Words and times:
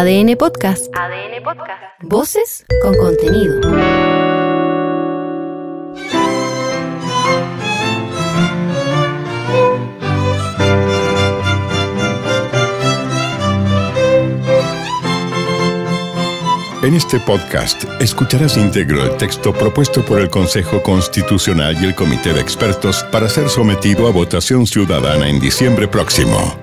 ADN 0.00 0.34
Podcast. 0.38 0.86
ADN 0.96 1.42
Podcast. 1.44 1.82
Voces 2.00 2.64
con 2.80 2.94
contenido. 2.96 3.60
En 16.82 16.94
este 16.94 17.20
podcast 17.20 17.84
escucharás 18.00 18.56
íntegro 18.56 19.04
el 19.04 19.18
texto 19.18 19.52
propuesto 19.52 20.02
por 20.02 20.18
el 20.18 20.30
Consejo 20.30 20.82
Constitucional 20.82 21.76
y 21.78 21.84
el 21.84 21.94
Comité 21.94 22.32
de 22.32 22.40
Expertos 22.40 23.04
para 23.12 23.28
ser 23.28 23.50
sometido 23.50 24.08
a 24.08 24.12
votación 24.12 24.66
ciudadana 24.66 25.28
en 25.28 25.38
diciembre 25.38 25.86
próximo. 25.88 26.58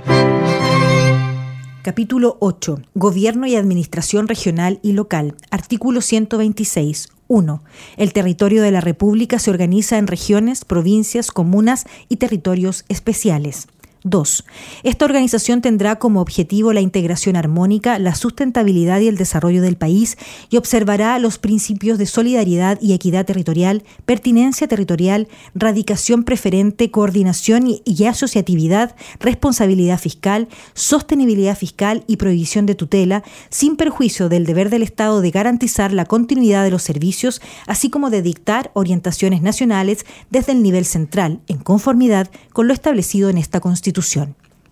Capítulo 1.88 2.35
8. 2.41 2.82
Gobierno 2.96 3.47
y 3.47 3.55
Administración 3.55 4.28
Regional 4.28 4.82
y 4.83 4.91
Local. 4.91 5.36
Artículo 5.51 6.01
126. 6.01 7.07
1. 7.29 7.64
El 7.95 8.11
territorio 8.11 8.61
de 8.61 8.71
la 8.71 8.82
República 8.82 9.39
se 9.39 9.51
organiza 9.51 9.97
en 9.97 10.07
regiones, 10.07 10.65
provincias, 10.65 11.31
comunas 11.31 11.86
y 12.09 12.18
territorios 12.18 12.83
especiales. 12.89 13.69
2. 14.10 14.46
Esta 14.84 15.06
organización 15.06 15.61
tendrá 15.61 15.97
como 15.97 16.21
objetivo 16.21 16.71
la 16.74 16.82
integración 16.82 17.36
armónica, 17.36 18.00
la 18.00 18.15
sustentabilidad 18.15 19.02
y 19.02 19.07
el 19.07 19.18
desarrollo 19.18 19.61
del 19.61 19.75
país 19.75 20.18
y 20.50 20.57
observará 20.57 21.20
los 21.20 21.38
principios 21.38 21.98
de 21.98 22.06
solidaridad 22.06 22.79
y 22.82 22.93
equidad 22.93 23.25
territorial, 23.25 23.84
pertinencia 24.06 24.68
territorial, 24.68 25.28
radicación 25.54 26.24
preferente, 26.24 26.89
coordinación 26.92 27.68
y, 27.68 28.06
asociatividad, 28.06 28.96
responsabilidad 29.20 30.00
fiscal, 30.00 30.48
sostenibilidad 30.74 31.57
fiscal 31.57 32.03
y 32.08 32.17
prohibición 32.17 32.66
de 32.66 32.76
tutela, 32.76 33.23
sin 33.50 33.76
perjuicio 33.76 34.30
del 34.30 34.45
deber 34.45 34.70
del 34.70 34.84
Estado 34.84 35.22
de 35.22 35.31
garantizar 35.31 35.92
la 35.92 36.06
continuidad 36.06 36.64
de 36.64 36.72
los 36.72 36.84
servicios, 36.84 37.42
así 37.66 37.90
como 37.90 38.09
de 38.09 38.22
dictar 38.22 38.72
orientaciones 38.74 39.42
nacionales 39.42 40.06
desde 40.30 40.53
el 40.53 40.64
nivel 40.64 40.86
central, 40.86 41.42
en 41.48 41.58
conformidad 41.58 42.30
con 42.53 42.68
lo 42.68 42.74
establecido 42.74 43.30
en 43.30 43.38
esta 43.38 43.59
Constitución. 43.59 43.97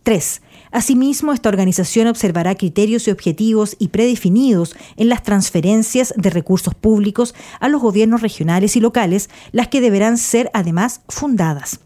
3. 0.03 0.41
Asimismo, 0.71 1.33
esta 1.33 1.49
organización 1.49 2.07
observará 2.07 2.55
criterios 2.55 3.07
y 3.07 3.11
objetivos 3.11 3.75
y 3.79 3.87
predefinidos 3.87 4.75
en 4.97 5.09
las 5.09 5.23
transferencias 5.23 6.13
de 6.17 6.29
recursos 6.29 6.75
públicos 6.75 7.33
a 7.59 7.69
los 7.69 7.81
gobiernos 7.81 8.21
regionales 8.21 8.75
y 8.75 8.81
locales, 8.81 9.29
las 9.51 9.69
que 9.69 9.81
deberán 9.81 10.17
ser 10.17 10.51
además 10.53 11.01
fundadas. 11.07 11.79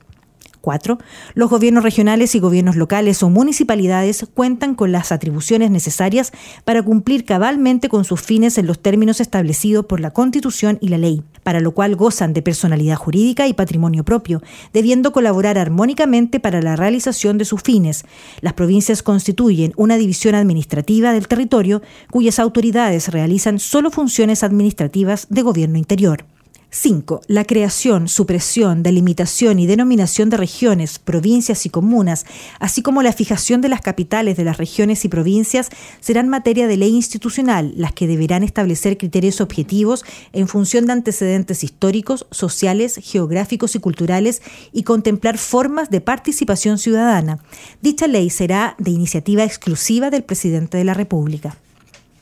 4. 0.70 1.00
Los 1.34 1.50
gobiernos 1.50 1.84
regionales 1.84 2.36
y 2.36 2.39
gobiernos 2.39 2.75
locales 2.75 3.23
o 3.23 3.30
municipalidades 3.31 4.28
cuentan 4.36 4.76
con 4.76 4.92
las 4.92 5.11
atribuciones 5.11 5.72
necesarias 5.72 6.31
para 6.64 6.84
cumplir 6.84 7.26
cabalmente 7.26 7.89
con 7.89 8.06
sus 8.06 8.22
fines 8.22 8.59
en 8.59 8.67
los 8.67 8.80
términos 8.80 9.20
establecidos 9.20 9.88
por 9.88 10.00
la 10.00 10.11
Constitución 10.11 10.78
y 10.80 10.89
la 10.89 11.00
ley, 11.00 11.23
para 11.42 11.59
lo 11.59 11.72
cual 11.72 11.95
gozan 11.95 12.34
de 12.34 12.44
personalidad 12.44 12.98
jurídica 12.98 13.48
y 13.48 13.53
patrimonio 13.53 14.06
propio, 14.06 14.44
debiendo 14.72 15.11
colaborar 15.11 15.58
armónicamente 15.58 16.39
para 16.39 16.61
la 16.61 16.76
realización 16.76 17.39
de 17.39 17.45
sus 17.45 17.64
fines. 17.64 18.06
Las 18.42 18.54
provincias 18.54 19.02
constituyen 19.02 19.73
una 19.76 19.98
división 19.98 20.36
administrativa 20.36 21.14
del 21.14 21.28
territorio 21.28 21.81
cuyas 22.11 22.38
autoridades 22.38 23.08
realizan 23.08 23.58
solo 23.58 23.89
funciones 23.89 24.44
administrativas 24.44 25.26
de 25.31 25.42
gobierno 25.42 25.80
interior. 25.80 26.26
5. 26.72 27.22
La 27.28 27.45
creación, 27.45 28.08
supresión, 28.08 28.84
delimitación 28.84 29.58
y 29.58 29.66
denominación 29.66 30.30
de 30.30 30.38
regiones, 30.38 31.00
provincias 31.00 31.66
y 31.66 31.70
comunas, 31.70 32.26
así 32.59 32.84
como 32.84 33.02
la 33.02 33.11
fijación 33.11 33.61
de 33.61 33.70
las 33.70 33.81
capitales 33.81 34.38
de 34.38 34.44
las 34.44 34.58
regiones 34.58 35.03
y 35.03 35.09
provincias, 35.09 35.70
serán 36.00 36.30
materia 36.30 36.67
de 36.67 36.78
ley 36.78 36.94
institucional, 36.94 37.73
las 37.76 37.94
que 37.94 38.06
deberán 38.06 38.44
establecer 38.44 39.00
criterios 39.00 39.42
objetivos 39.42 40.06
en 40.31 40.48
función 40.48 40.86
de 40.86 40.94
antecedentes 40.94 41.64
históricos, 41.64 42.27
sociales, 42.30 42.99
geográficos 43.02 43.76
y 43.76 43.80
culturales 43.80 44.44
y 44.71 44.83
contemplar 44.83 45.39
formas 45.39 45.89
de 45.89 46.02
participación 46.02 46.77
ciudadana. 46.77 47.39
Dicha 47.82 48.08
ley 48.08 48.30
será 48.30 48.76
de 48.77 48.92
iniciativa 48.92 49.44
exclusiva 49.44 50.11
del 50.11 50.23
presidente 50.23 50.77
de 50.77 50.83
la 50.83 50.94
República. 50.94 51.58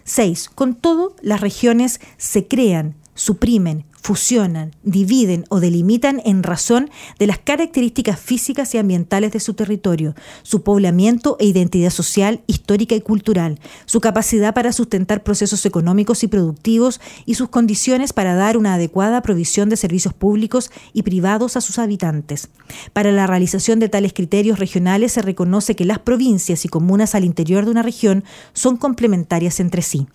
6. 0.08 0.50
Con 0.56 0.74
todo, 0.76 1.16
las 1.22 1.42
regiones 1.42 2.00
se 2.18 2.48
crean, 2.48 2.96
suprimen, 3.18 3.84
fusionan, 4.02 4.72
dividen 4.84 5.44
o 5.50 5.60
delimitan 5.60 6.22
en 6.24 6.44
razón 6.44 6.90
de 7.20 7.28
las 7.28 7.40
características 7.40 8.18
físicas 8.18 8.74
y 8.74 8.78
ambientales 8.78 9.34
de 9.34 9.42
su 9.42 9.54
territorio, 9.54 10.16
su 10.44 10.64
poblamiento 10.64 11.36
e 11.42 11.46
identidad 11.46 11.90
social, 11.90 12.42
histórica 12.48 12.96
y 12.96 13.02
cultural, 13.02 13.60
su 13.86 14.00
capacidad 14.00 14.54
para 14.54 14.72
sustentar 14.72 15.24
procesos 15.24 15.66
económicos 15.66 16.24
y 16.24 16.28
productivos 16.28 17.02
y 17.26 17.34
sus 17.34 17.50
condiciones 17.50 18.14
para 18.14 18.36
dar 18.36 18.56
una 18.56 18.76
adecuada 18.76 19.22
provisión 19.22 19.68
de 19.68 19.76
servicios 19.76 20.14
públicos 20.14 20.72
y 20.94 21.02
privados 21.02 21.58
a 21.58 21.62
sus 21.62 21.78
habitantes. 21.78 22.50
Para 22.94 23.12
la 23.12 23.28
realización 23.28 23.80
de 23.80 23.90
tales 23.90 24.14
criterios 24.14 24.60
regionales 24.60 25.12
se 25.12 25.22
reconoce 25.22 25.76
que 25.76 25.84
las 25.84 26.00
provincias 26.00 26.64
y 26.64 26.70
comunas 26.70 27.16
al 27.16 27.26
interior 27.26 27.66
de 27.66 27.72
una 27.72 27.84
región 27.84 28.24
son 28.54 28.78
complementarias 28.78 29.60
entre 29.60 29.82
sí. 29.82 30.08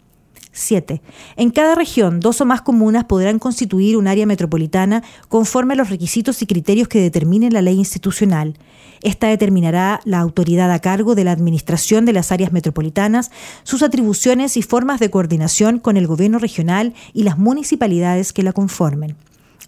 7. 0.53 1.03
En 1.37 1.51
cada 1.51 1.75
región, 1.75 2.21
dos 2.21 2.41
o 2.41 2.45
más 2.45 2.63
comunas 2.63 3.05
podrán 3.05 3.39
constituir 3.39 3.97
un 3.97 4.07
área 4.07 4.27
metropolitana 4.27 5.03
conforme 5.29 5.75
a 5.75 5.77
los 5.77 5.91
requisitos 5.91 6.43
y 6.43 6.47
criterios 6.47 6.89
que 6.89 7.01
determine 7.01 7.51
la 7.51 7.63
ley 7.63 7.77
institucional. 7.77 8.57
Esta 9.03 9.29
determinará 9.29 10.01
la 10.05 10.21
autoridad 10.21 10.71
a 10.71 10.79
cargo 10.79 11.15
de 11.15 11.25
la 11.25 11.33
administración 11.33 12.05
de 12.05 12.13
las 12.13 12.31
áreas 12.31 12.53
metropolitanas, 12.53 13.31
sus 13.65 13.83
atribuciones 13.83 14.57
y 14.57 14.63
formas 14.63 15.01
de 15.01 15.11
coordinación 15.11 15.79
con 15.79 15.97
el 15.97 16.07
gobierno 16.07 16.39
regional 16.39 16.95
y 17.13 17.25
las 17.25 17.39
municipalidades 17.39 18.33
que 18.33 18.43
la 18.43 18.53
conformen. 18.53 19.17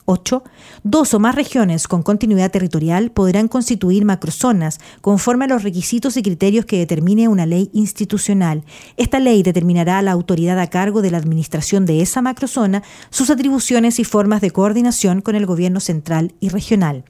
8. 0.04 0.42
Dos 0.82 1.14
o 1.14 1.18
más 1.18 1.34
regiones 1.34 1.88
con 1.88 2.02
continuidad 2.02 2.50
territorial 2.50 3.10
podrán 3.10 3.48
constituir 3.48 4.04
macrozonas 4.04 4.80
conforme 5.00 5.44
a 5.44 5.48
los 5.48 5.62
requisitos 5.62 6.16
y 6.16 6.22
criterios 6.22 6.64
que 6.64 6.78
determine 6.78 7.28
una 7.28 7.46
ley 7.46 7.70
institucional. 7.72 8.64
Esta 8.96 9.20
ley 9.20 9.42
determinará 9.42 9.98
a 9.98 10.02
la 10.02 10.12
autoridad 10.12 10.58
a 10.58 10.68
cargo 10.68 11.02
de 11.02 11.10
la 11.10 11.18
administración 11.18 11.86
de 11.86 12.02
esa 12.02 12.22
macrozona, 12.22 12.82
sus 13.10 13.30
atribuciones 13.30 13.98
y 13.98 14.04
formas 14.04 14.40
de 14.40 14.50
coordinación 14.50 15.20
con 15.20 15.34
el 15.36 15.46
gobierno 15.46 15.80
central 15.80 16.34
y 16.40 16.48
regional. 16.48 17.04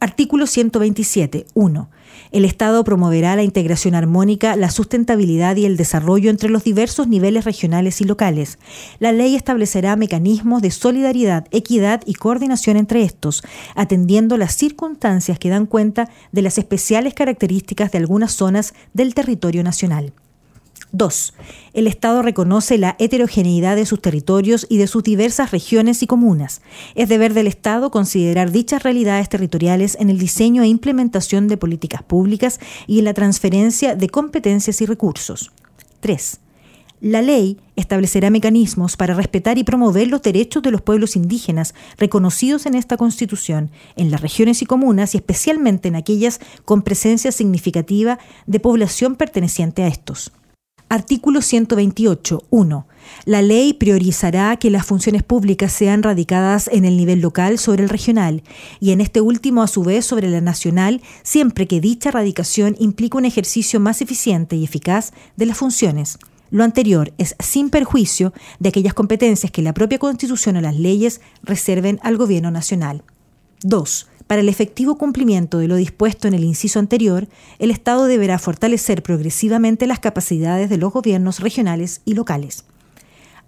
Artículo 0.00 0.46
127. 0.46 1.46
1. 1.54 1.90
El 2.32 2.44
Estado 2.44 2.84
promoverá 2.84 3.34
la 3.34 3.42
integración 3.42 3.96
armónica, 3.96 4.54
la 4.54 4.70
sustentabilidad 4.70 5.56
y 5.56 5.64
el 5.64 5.76
desarrollo 5.76 6.30
entre 6.30 6.48
los 6.48 6.62
diversos 6.62 7.08
niveles 7.08 7.44
regionales 7.44 8.00
y 8.00 8.04
locales. 8.04 8.58
La 9.00 9.10
ley 9.10 9.34
establecerá 9.34 9.96
mecanismos 9.96 10.62
de 10.62 10.70
solidaridad, 10.70 11.46
equidad 11.50 12.02
y 12.06 12.14
coordinación 12.14 12.76
entre 12.76 13.02
estos, 13.02 13.42
atendiendo 13.74 14.36
las 14.36 14.54
circunstancias 14.54 15.40
que 15.40 15.48
dan 15.48 15.66
cuenta 15.66 16.08
de 16.30 16.42
las 16.42 16.56
especiales 16.58 17.14
características 17.14 17.90
de 17.90 17.98
algunas 17.98 18.32
zonas 18.32 18.74
del 18.94 19.14
territorio 19.14 19.64
nacional. 19.64 20.12
2. 20.92 21.34
El 21.72 21.86
Estado 21.86 22.22
reconoce 22.22 22.78
la 22.78 22.96
heterogeneidad 22.98 23.76
de 23.76 23.86
sus 23.86 24.00
territorios 24.02 24.66
y 24.68 24.78
de 24.78 24.86
sus 24.86 25.02
diversas 25.02 25.50
regiones 25.50 26.02
y 26.02 26.06
comunas. 26.06 26.62
Es 26.94 27.08
deber 27.08 27.34
del 27.34 27.46
Estado 27.46 27.90
considerar 27.90 28.50
dichas 28.50 28.82
realidades 28.82 29.28
territoriales 29.28 29.96
en 30.00 30.10
el 30.10 30.18
diseño 30.18 30.62
e 30.62 30.68
implementación 30.68 31.48
de 31.48 31.56
políticas 31.56 32.02
públicas 32.02 32.60
y 32.86 32.98
en 32.98 33.04
la 33.04 33.14
transferencia 33.14 33.94
de 33.94 34.08
competencias 34.08 34.80
y 34.80 34.86
recursos. 34.86 35.52
3. 36.00 36.40
La 37.00 37.22
ley 37.22 37.56
establecerá 37.76 38.28
mecanismos 38.28 38.98
para 38.98 39.14
respetar 39.14 39.56
y 39.56 39.64
promover 39.64 40.08
los 40.08 40.20
derechos 40.20 40.62
de 40.62 40.70
los 40.70 40.82
pueblos 40.82 41.16
indígenas 41.16 41.74
reconocidos 41.96 42.66
en 42.66 42.74
esta 42.74 42.98
Constitución, 42.98 43.70
en 43.96 44.10
las 44.10 44.20
regiones 44.20 44.60
y 44.60 44.66
comunas 44.66 45.14
y 45.14 45.18
especialmente 45.18 45.88
en 45.88 45.96
aquellas 45.96 46.40
con 46.66 46.82
presencia 46.82 47.32
significativa 47.32 48.18
de 48.46 48.60
población 48.60 49.16
perteneciente 49.16 49.82
a 49.82 49.88
estos. 49.88 50.30
Artículo 50.92 51.40
128. 51.40 52.46
1. 52.50 52.86
La 53.24 53.42
ley 53.42 53.74
priorizará 53.74 54.56
que 54.56 54.70
las 54.70 54.84
funciones 54.84 55.22
públicas 55.22 55.72
sean 55.72 56.02
radicadas 56.02 56.66
en 56.66 56.84
el 56.84 56.96
nivel 56.96 57.20
local 57.20 57.60
sobre 57.60 57.84
el 57.84 57.88
regional 57.88 58.42
y 58.80 58.90
en 58.90 59.00
este 59.00 59.20
último 59.20 59.62
a 59.62 59.68
su 59.68 59.84
vez 59.84 60.04
sobre 60.04 60.28
la 60.28 60.40
nacional, 60.40 61.00
siempre 61.22 61.68
que 61.68 61.80
dicha 61.80 62.10
radicación 62.10 62.74
implique 62.80 63.16
un 63.16 63.24
ejercicio 63.24 63.78
más 63.78 64.02
eficiente 64.02 64.56
y 64.56 64.64
eficaz 64.64 65.12
de 65.36 65.46
las 65.46 65.58
funciones. 65.58 66.18
Lo 66.50 66.64
anterior 66.64 67.12
es 67.18 67.36
sin 67.38 67.70
perjuicio 67.70 68.32
de 68.58 68.70
aquellas 68.70 68.92
competencias 68.92 69.52
que 69.52 69.62
la 69.62 69.72
propia 69.72 70.00
Constitución 70.00 70.56
o 70.56 70.60
las 70.60 70.74
leyes 70.74 71.20
reserven 71.44 72.00
al 72.02 72.16
Gobierno 72.16 72.50
nacional. 72.50 73.04
2. 73.62 74.09
Para 74.30 74.42
el 74.42 74.48
efectivo 74.48 74.96
cumplimiento 74.96 75.58
de 75.58 75.66
lo 75.66 75.74
dispuesto 75.74 76.28
en 76.28 76.34
el 76.34 76.44
inciso 76.44 76.78
anterior, 76.78 77.26
el 77.58 77.72
Estado 77.72 78.04
deberá 78.04 78.38
fortalecer 78.38 79.02
progresivamente 79.02 79.88
las 79.88 79.98
capacidades 79.98 80.70
de 80.70 80.76
los 80.76 80.92
gobiernos 80.92 81.40
regionales 81.40 82.00
y 82.04 82.14
locales. 82.14 82.64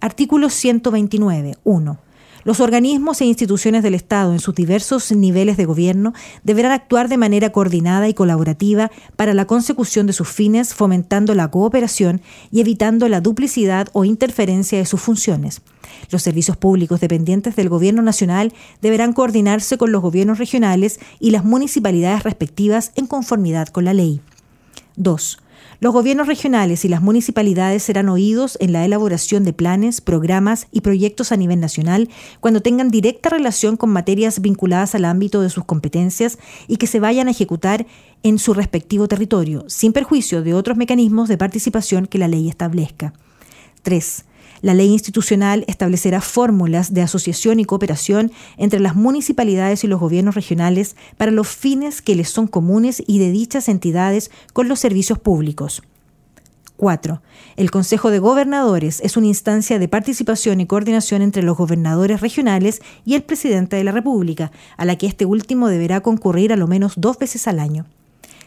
Artículo 0.01 0.49
129. 0.49 1.55
1. 1.63 1.99
Los 2.43 2.59
organismos 2.59 3.21
e 3.21 3.25
instituciones 3.25 3.83
del 3.83 3.95
Estado 3.95 4.33
en 4.33 4.39
sus 4.39 4.53
diversos 4.53 5.11
niveles 5.11 5.55
de 5.55 5.65
gobierno 5.65 6.13
deberán 6.43 6.71
actuar 6.71 7.07
de 7.07 7.17
manera 7.17 7.51
coordinada 7.51 8.09
y 8.09 8.13
colaborativa 8.13 8.91
para 9.15 9.33
la 9.33 9.45
consecución 9.45 10.07
de 10.07 10.13
sus 10.13 10.27
fines, 10.27 10.73
fomentando 10.73 11.35
la 11.35 11.49
cooperación 11.49 12.21
y 12.51 12.59
evitando 12.61 13.07
la 13.07 13.21
duplicidad 13.21 13.87
o 13.93 14.03
interferencia 14.03 14.77
de 14.77 14.85
sus 14.85 15.01
funciones. 15.01 15.61
Los 16.09 16.23
servicios 16.23 16.57
públicos 16.57 16.99
dependientes 16.99 17.55
del 17.55 17.69
Gobierno 17.69 18.01
Nacional 18.01 18.53
deberán 18.81 19.13
coordinarse 19.13 19.77
con 19.77 19.91
los 19.91 20.01
gobiernos 20.01 20.37
regionales 20.37 20.99
y 21.19 21.31
las 21.31 21.45
municipalidades 21.45 22.23
respectivas 22.23 22.91
en 22.95 23.07
conformidad 23.07 23.67
con 23.67 23.85
la 23.85 23.93
ley. 23.93 24.21
2. 24.95 25.42
Los 25.79 25.93
gobiernos 25.93 26.27
regionales 26.27 26.85
y 26.85 26.89
las 26.89 27.01
municipalidades 27.01 27.83
serán 27.83 28.09
oídos 28.09 28.57
en 28.61 28.73
la 28.73 28.85
elaboración 28.85 29.43
de 29.43 29.53
planes, 29.53 30.01
programas 30.01 30.67
y 30.71 30.81
proyectos 30.81 31.31
a 31.31 31.37
nivel 31.37 31.59
nacional 31.59 32.09
cuando 32.39 32.61
tengan 32.61 32.89
directa 32.89 33.29
relación 33.29 33.77
con 33.77 33.89
materias 33.89 34.41
vinculadas 34.41 34.95
al 34.95 35.05
ámbito 35.05 35.41
de 35.41 35.49
sus 35.49 35.65
competencias 35.65 36.37
y 36.67 36.77
que 36.77 36.87
se 36.87 36.99
vayan 36.99 37.27
a 37.27 37.31
ejecutar 37.31 37.85
en 38.23 38.39
su 38.39 38.53
respectivo 38.53 39.07
territorio, 39.07 39.65
sin 39.67 39.93
perjuicio 39.93 40.43
de 40.43 40.53
otros 40.53 40.77
mecanismos 40.77 41.27
de 41.27 41.37
participación 41.37 42.07
que 42.07 42.17
la 42.17 42.27
ley 42.27 42.49
establezca. 42.49 43.13
3. 43.81 44.25
La 44.63 44.73
ley 44.73 44.87
institucional 44.87 45.65
establecerá 45.67 46.21
fórmulas 46.21 46.93
de 46.93 47.01
asociación 47.01 47.59
y 47.59 47.65
cooperación 47.65 48.31
entre 48.55 48.79
las 48.79 48.95
municipalidades 48.95 49.83
y 49.83 49.87
los 49.87 49.99
gobiernos 49.99 50.35
regionales 50.35 50.95
para 51.17 51.31
los 51.31 51.49
fines 51.49 52.01
que 52.01 52.15
les 52.15 52.29
son 52.29 52.47
comunes 52.47 53.03
y 53.05 53.19
de 53.19 53.29
dichas 53.29 53.67
entidades 53.67 54.31
con 54.53 54.69
los 54.69 54.79
servicios 54.79 55.19
públicos. 55.19 55.83
4. 56.77 57.21
El 57.57 57.71
Consejo 57.71 58.09
de 58.09 58.19
Gobernadores 58.19 59.01
es 59.01 59.17
una 59.17 59.27
instancia 59.27 59.79
de 59.79 59.89
participación 59.89 60.61
y 60.61 60.65
coordinación 60.65 61.21
entre 61.21 61.43
los 61.43 61.57
gobernadores 61.57 62.21
regionales 62.21 62.81
y 63.03 63.15
el 63.15 63.23
presidente 63.23 63.75
de 63.75 63.83
la 63.83 63.91
República, 63.91 64.53
a 64.77 64.85
la 64.85 64.95
que 64.97 65.07
este 65.07 65.25
último 65.25 65.67
deberá 65.67 65.99
concurrir 65.99 66.53
a 66.53 66.55
lo 66.57 66.67
menos 66.67 66.93
dos 66.95 67.19
veces 67.19 67.49
al 67.49 67.59
año. 67.59 67.85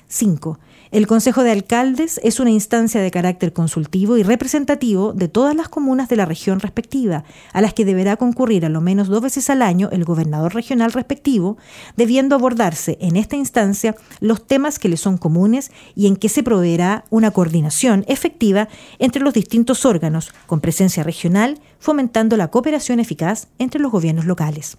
5. 0.08 0.58
El 0.92 1.08
Consejo 1.08 1.42
de 1.42 1.50
Alcaldes 1.50 2.20
es 2.22 2.38
una 2.38 2.50
instancia 2.50 3.00
de 3.00 3.10
carácter 3.10 3.52
consultivo 3.52 4.18
y 4.18 4.22
representativo 4.22 5.12
de 5.12 5.26
todas 5.26 5.56
las 5.56 5.68
comunas 5.68 6.08
de 6.08 6.14
la 6.14 6.26
región 6.26 6.60
respectiva, 6.60 7.24
a 7.52 7.60
las 7.60 7.74
que 7.74 7.84
deberá 7.84 8.16
concurrir 8.16 8.64
a 8.64 8.68
lo 8.68 8.80
menos 8.80 9.08
dos 9.08 9.20
veces 9.20 9.50
al 9.50 9.62
año 9.62 9.88
el 9.90 10.04
gobernador 10.04 10.54
regional 10.54 10.92
respectivo, 10.92 11.56
debiendo 11.96 12.36
abordarse 12.36 12.98
en 13.00 13.16
esta 13.16 13.34
instancia 13.34 13.96
los 14.20 14.46
temas 14.46 14.78
que 14.78 14.88
le 14.88 14.96
son 14.96 15.18
comunes 15.18 15.72
y 15.96 16.06
en 16.06 16.14
que 16.14 16.28
se 16.28 16.44
proveerá 16.44 17.04
una 17.10 17.32
coordinación 17.32 18.04
efectiva 18.06 18.68
entre 19.00 19.22
los 19.22 19.34
distintos 19.34 19.84
órganos, 19.84 20.32
con 20.46 20.60
presencia 20.60 21.02
regional, 21.02 21.58
fomentando 21.80 22.36
la 22.36 22.48
cooperación 22.48 23.00
eficaz 23.00 23.48
entre 23.58 23.80
los 23.80 23.90
gobiernos 23.90 24.24
locales. 24.24 24.76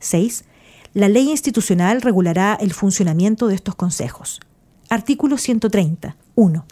6. 0.00 0.44
La 0.94 1.10
ley 1.10 1.28
institucional 1.28 2.00
regulará 2.00 2.56
el 2.58 2.72
funcionamiento 2.72 3.46
de 3.48 3.56
estos 3.56 3.74
consejos. 3.74 4.40
Artículo 4.88 5.38
130. 5.38 6.16
1. 6.34 6.66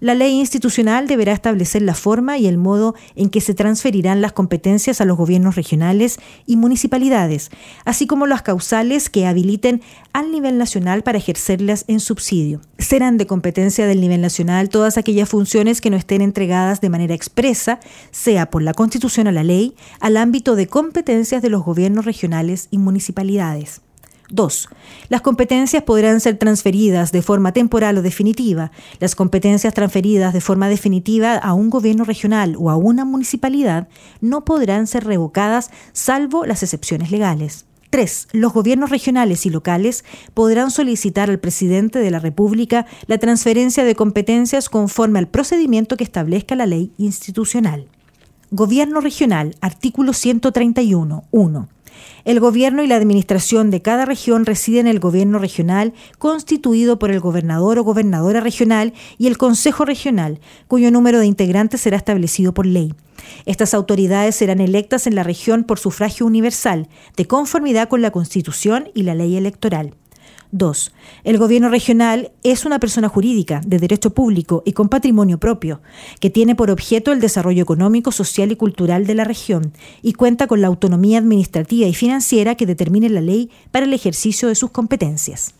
La 0.00 0.14
ley 0.14 0.38
institucional 0.38 1.06
deberá 1.06 1.32
establecer 1.32 1.82
la 1.82 1.94
forma 1.94 2.36
y 2.38 2.46
el 2.46 2.58
modo 2.58 2.94
en 3.14 3.30
que 3.30 3.40
se 3.40 3.54
transferirán 3.54 4.20
las 4.20 4.32
competencias 4.32 5.00
a 5.00 5.04
los 5.04 5.16
gobiernos 5.16 5.56
regionales 5.56 6.18
y 6.46 6.56
municipalidades, 6.56 7.50
así 7.84 8.06
como 8.06 8.26
las 8.26 8.42
causales 8.42 9.08
que 9.08 9.26
habiliten 9.26 9.80
al 10.12 10.30
nivel 10.30 10.58
nacional 10.58 11.02
para 11.02 11.18
ejercerlas 11.18 11.84
en 11.88 12.00
subsidio. 12.00 12.60
Serán 12.78 13.16
de 13.16 13.26
competencia 13.26 13.86
del 13.86 14.00
nivel 14.00 14.20
nacional 14.20 14.68
todas 14.68 14.98
aquellas 14.98 15.28
funciones 15.28 15.80
que 15.80 15.90
no 15.90 15.96
estén 15.96 16.20
entregadas 16.20 16.80
de 16.80 16.90
manera 16.90 17.14
expresa, 17.14 17.80
sea 18.10 18.50
por 18.50 18.62
la 18.62 18.74
Constitución 18.74 19.28
o 19.28 19.32
la 19.32 19.44
ley, 19.44 19.76
al 20.00 20.16
ámbito 20.16 20.56
de 20.56 20.66
competencias 20.66 21.42
de 21.42 21.50
los 21.50 21.64
gobiernos 21.64 22.04
regionales 22.04 22.68
y 22.70 22.78
municipalidades. 22.78 23.80
2. 24.30 24.68
Las 25.08 25.20
competencias 25.20 25.82
podrán 25.82 26.20
ser 26.20 26.38
transferidas 26.38 27.12
de 27.12 27.22
forma 27.22 27.52
temporal 27.52 27.98
o 27.98 28.02
definitiva. 28.02 28.72
Las 28.98 29.14
competencias 29.14 29.74
transferidas 29.74 30.32
de 30.32 30.40
forma 30.40 30.68
definitiva 30.68 31.36
a 31.36 31.54
un 31.54 31.70
gobierno 31.70 32.04
regional 32.04 32.56
o 32.58 32.70
a 32.70 32.76
una 32.76 33.04
municipalidad 33.04 33.88
no 34.20 34.44
podrán 34.44 34.86
ser 34.86 35.04
revocadas 35.04 35.70
salvo 35.92 36.44
las 36.46 36.62
excepciones 36.62 37.10
legales. 37.10 37.66
3. 37.90 38.28
Los 38.32 38.52
gobiernos 38.52 38.90
regionales 38.90 39.46
y 39.46 39.50
locales 39.50 40.04
podrán 40.34 40.70
solicitar 40.70 41.30
al 41.30 41.38
presidente 41.38 41.98
de 41.98 42.10
la 42.10 42.18
República 42.18 42.86
la 43.06 43.18
transferencia 43.18 43.84
de 43.84 43.94
competencias 43.94 44.68
conforme 44.68 45.18
al 45.18 45.28
procedimiento 45.28 45.96
que 45.96 46.04
establezca 46.04 46.56
la 46.56 46.66
ley 46.66 46.92
institucional. 46.98 47.86
Gobierno 48.50 49.00
regional, 49.00 49.56
artículo 49.60 50.12
131. 50.12 51.24
1. 51.30 51.68
El 52.24 52.40
gobierno 52.40 52.82
y 52.82 52.86
la 52.86 52.96
administración 52.96 53.70
de 53.70 53.82
cada 53.82 54.04
región 54.04 54.46
residen 54.46 54.86
en 54.86 54.92
el 54.92 55.00
gobierno 55.00 55.38
regional, 55.38 55.94
constituido 56.18 56.98
por 56.98 57.10
el 57.10 57.20
gobernador 57.20 57.78
o 57.78 57.84
gobernadora 57.84 58.40
regional 58.40 58.92
y 59.18 59.26
el 59.26 59.38
consejo 59.38 59.84
regional, 59.84 60.40
cuyo 60.68 60.90
número 60.90 61.20
de 61.20 61.26
integrantes 61.26 61.80
será 61.80 61.96
establecido 61.96 62.52
por 62.52 62.66
ley. 62.66 62.94
Estas 63.44 63.74
autoridades 63.74 64.36
serán 64.36 64.60
electas 64.60 65.06
en 65.06 65.14
la 65.14 65.22
región 65.22 65.64
por 65.64 65.78
sufragio 65.78 66.26
universal, 66.26 66.88
de 67.16 67.26
conformidad 67.26 67.88
con 67.88 68.02
la 68.02 68.10
Constitución 68.10 68.88
y 68.94 69.02
la 69.02 69.14
ley 69.14 69.36
electoral. 69.36 69.94
2. 70.52 70.92
El 71.24 71.38
gobierno 71.38 71.68
regional 71.68 72.32
es 72.42 72.64
una 72.64 72.78
persona 72.78 73.08
jurídica 73.08 73.60
de 73.66 73.78
derecho 73.78 74.10
público 74.10 74.62
y 74.64 74.72
con 74.72 74.88
patrimonio 74.88 75.38
propio, 75.38 75.80
que 76.20 76.30
tiene 76.30 76.54
por 76.54 76.70
objeto 76.70 77.12
el 77.12 77.20
desarrollo 77.20 77.62
económico, 77.62 78.12
social 78.12 78.52
y 78.52 78.56
cultural 78.56 79.06
de 79.06 79.14
la 79.14 79.24
región 79.24 79.72
y 80.02 80.12
cuenta 80.12 80.46
con 80.46 80.60
la 80.60 80.68
autonomía 80.68 81.18
administrativa 81.18 81.86
y 81.86 81.94
financiera 81.94 82.54
que 82.54 82.66
determine 82.66 83.08
la 83.08 83.20
ley 83.20 83.50
para 83.70 83.86
el 83.86 83.92
ejercicio 83.92 84.48
de 84.48 84.54
sus 84.54 84.70
competencias. 84.70 85.54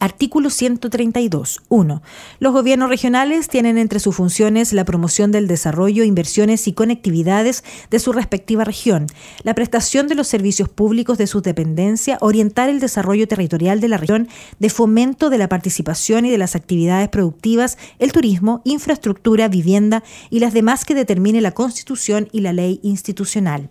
Artículo 0.00 0.50
132. 0.50 1.62
1. 1.68 2.02
Los 2.38 2.52
gobiernos 2.52 2.88
regionales 2.88 3.48
tienen 3.48 3.78
entre 3.78 3.98
sus 3.98 4.14
funciones 4.14 4.72
la 4.72 4.84
promoción 4.84 5.32
del 5.32 5.48
desarrollo, 5.48 6.04
inversiones 6.04 6.68
y 6.68 6.72
conectividades 6.72 7.64
de 7.90 7.98
su 7.98 8.12
respectiva 8.12 8.64
región, 8.64 9.06
la 9.42 9.54
prestación 9.54 10.06
de 10.06 10.14
los 10.14 10.28
servicios 10.28 10.68
públicos 10.68 11.18
de 11.18 11.26
su 11.26 11.40
dependencia, 11.40 12.18
orientar 12.20 12.68
el 12.68 12.78
desarrollo 12.78 13.26
territorial 13.26 13.80
de 13.80 13.88
la 13.88 13.96
región, 13.96 14.28
de 14.60 14.70
fomento 14.70 15.30
de 15.30 15.38
la 15.38 15.48
participación 15.48 16.26
y 16.26 16.30
de 16.30 16.38
las 16.38 16.54
actividades 16.54 17.08
productivas, 17.08 17.76
el 17.98 18.12
turismo, 18.12 18.62
infraestructura, 18.64 19.48
vivienda 19.48 20.04
y 20.30 20.38
las 20.38 20.52
demás 20.52 20.84
que 20.84 20.94
determine 20.94 21.40
la 21.40 21.52
Constitución 21.52 22.28
y 22.30 22.42
la 22.42 22.52
ley 22.52 22.78
institucional. 22.82 23.68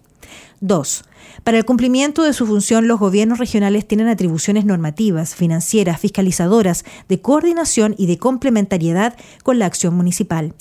2. 0.60 1.04
Para 1.44 1.58
el 1.58 1.66
cumplimiento 1.66 2.24
de 2.24 2.34
su 2.34 2.46
función, 2.46 2.88
los 2.88 3.00
gobiernos 3.00 3.40
regionales 3.40 3.88
tienen 3.88 4.08
atribuciones 4.08 4.66
normativas, 4.66 5.36
financieras, 5.36 6.00
fiscalizadoras, 6.00 6.84
de 7.08 7.22
coordinación 7.22 7.96
y 7.98 8.08
de 8.08 8.18
complementariedad 8.18 9.16
con 9.44 9.60
la 9.60 9.66
acción 9.66 9.96
municipal. 9.96 10.54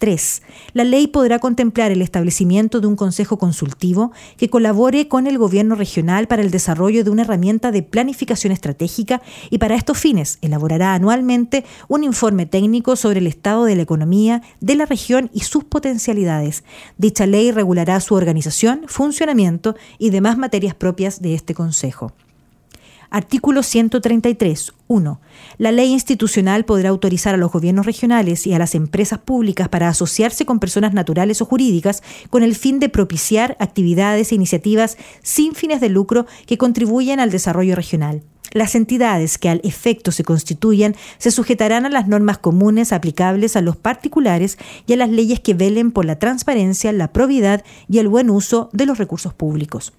3. 0.00 0.42
La 0.72 0.82
ley 0.82 1.06
podrá 1.06 1.38
contemplar 1.38 1.92
el 1.92 2.00
establecimiento 2.02 2.80
de 2.80 2.86
un 2.86 2.96
consejo 2.96 3.38
consultivo 3.38 4.12
que 4.38 4.48
colabore 4.48 5.06
con 5.08 5.26
el 5.26 5.36
gobierno 5.36 5.74
regional 5.74 6.26
para 6.26 6.42
el 6.42 6.50
desarrollo 6.50 7.04
de 7.04 7.10
una 7.10 7.22
herramienta 7.22 7.70
de 7.70 7.82
planificación 7.82 8.52
estratégica 8.52 9.20
y 9.50 9.58
para 9.58 9.76
estos 9.76 9.98
fines 9.98 10.38
elaborará 10.40 10.94
anualmente 10.94 11.64
un 11.86 12.02
informe 12.02 12.46
técnico 12.46 12.96
sobre 12.96 13.20
el 13.20 13.26
estado 13.26 13.64
de 13.66 13.76
la 13.76 13.82
economía 13.82 14.42
de 14.60 14.74
la 14.74 14.86
región 14.86 15.30
y 15.34 15.40
sus 15.40 15.64
potencialidades. 15.64 16.64
Dicha 16.96 17.26
ley 17.26 17.52
regulará 17.52 18.00
su 18.00 18.14
organización, 18.14 18.82
funcionamiento 18.86 19.76
y 19.98 20.10
demás 20.10 20.38
materias 20.38 20.74
propias 20.74 21.20
de 21.20 21.34
este 21.34 21.54
consejo. 21.54 22.12
Artículo 23.10 23.64
133. 23.64 24.72
1. 24.86 25.20
La 25.58 25.72
ley 25.72 25.92
institucional 25.92 26.64
podrá 26.64 26.90
autorizar 26.90 27.34
a 27.34 27.38
los 27.38 27.50
gobiernos 27.50 27.84
regionales 27.84 28.46
y 28.46 28.54
a 28.54 28.58
las 28.60 28.76
empresas 28.76 29.18
públicas 29.18 29.68
para 29.68 29.88
asociarse 29.88 30.46
con 30.46 30.60
personas 30.60 30.94
naturales 30.94 31.42
o 31.42 31.44
jurídicas 31.44 32.04
con 32.30 32.44
el 32.44 32.54
fin 32.54 32.78
de 32.78 32.88
propiciar 32.88 33.56
actividades 33.58 34.30
e 34.30 34.36
iniciativas 34.36 34.96
sin 35.22 35.56
fines 35.56 35.80
de 35.80 35.88
lucro 35.88 36.26
que 36.46 36.56
contribuyan 36.56 37.18
al 37.18 37.32
desarrollo 37.32 37.74
regional. 37.74 38.22
Las 38.52 38.76
entidades 38.76 39.38
que 39.38 39.48
al 39.48 39.60
efecto 39.64 40.12
se 40.12 40.24
constituyan 40.24 40.94
se 41.18 41.32
sujetarán 41.32 41.86
a 41.86 41.90
las 41.90 42.06
normas 42.06 42.38
comunes 42.38 42.92
aplicables 42.92 43.56
a 43.56 43.60
los 43.60 43.76
particulares 43.76 44.56
y 44.86 44.92
a 44.92 44.96
las 44.96 45.10
leyes 45.10 45.40
que 45.40 45.54
velen 45.54 45.90
por 45.90 46.04
la 46.04 46.20
transparencia, 46.20 46.92
la 46.92 47.12
probidad 47.12 47.64
y 47.88 47.98
el 47.98 48.06
buen 48.06 48.30
uso 48.30 48.68
de 48.72 48.86
los 48.86 48.98
recursos 48.98 49.34
públicos. 49.34 49.92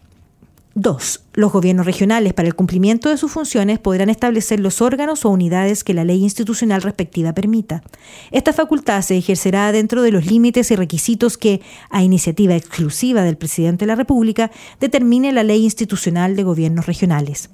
2. 0.75 1.23
Los 1.33 1.51
gobiernos 1.51 1.85
regionales, 1.85 2.33
para 2.33 2.47
el 2.47 2.55
cumplimiento 2.55 3.09
de 3.09 3.17
sus 3.17 3.31
funciones, 3.31 3.79
podrán 3.79 4.09
establecer 4.09 4.59
los 4.59 4.81
órganos 4.81 5.25
o 5.25 5.29
unidades 5.29 5.83
que 5.83 5.93
la 5.93 6.05
ley 6.05 6.21
institucional 6.23 6.81
respectiva 6.81 7.33
permita. 7.33 7.83
Esta 8.31 8.53
facultad 8.53 9.01
se 9.01 9.17
ejercerá 9.17 9.71
dentro 9.71 10.01
de 10.01 10.11
los 10.11 10.25
límites 10.25 10.71
y 10.71 10.75
requisitos 10.75 11.37
que, 11.37 11.61
a 11.89 12.03
iniciativa 12.03 12.55
exclusiva 12.55 13.23
del 13.23 13.37
presidente 13.37 13.83
de 13.83 13.87
la 13.87 13.95
República, 13.95 14.49
determine 14.79 15.33
la 15.33 15.43
ley 15.43 15.63
institucional 15.63 16.35
de 16.35 16.43
gobiernos 16.43 16.85
regionales. 16.85 17.49